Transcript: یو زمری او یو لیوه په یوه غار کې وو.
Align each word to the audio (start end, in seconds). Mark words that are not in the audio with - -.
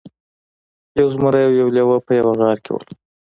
یو 0.99 1.07
زمری 1.13 1.41
او 1.47 1.53
یو 1.61 1.67
لیوه 1.75 1.97
په 2.05 2.11
یوه 2.19 2.33
غار 2.39 2.57
کې 2.63 2.71
وو. 2.71 2.81